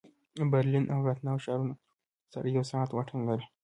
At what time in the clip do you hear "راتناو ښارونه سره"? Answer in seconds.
1.07-2.47